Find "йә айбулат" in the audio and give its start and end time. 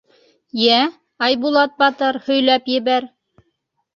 0.67-1.75